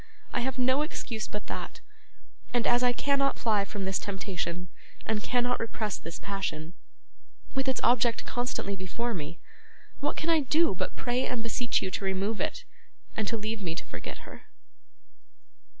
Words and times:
I 0.33 0.39
have 0.39 0.57
no 0.57 0.81
excuse 0.81 1.27
but 1.27 1.45
that; 1.45 1.79
and 2.55 2.65
as 2.65 2.81
I 2.81 2.91
cannot 2.91 3.37
fly 3.37 3.65
from 3.65 3.85
this 3.85 3.99
temptation, 3.99 4.67
and 5.05 5.21
cannot 5.21 5.59
repress 5.59 5.99
this 5.99 6.17
passion, 6.17 6.73
with 7.53 7.67
its 7.67 7.79
object 7.83 8.25
constantly 8.25 8.75
before 8.75 9.13
me, 9.13 9.39
what 9.99 10.17
can 10.17 10.31
I 10.31 10.39
do 10.39 10.73
but 10.73 10.95
pray 10.97 11.27
and 11.27 11.43
beseech 11.43 11.83
you 11.83 11.91
to 11.91 12.03
remove 12.03 12.41
it, 12.41 12.65
and 13.15 13.27
to 13.27 13.37
leave 13.37 13.61
me 13.61 13.75
to 13.75 13.85
forget 13.85 14.25
her? 14.25 14.47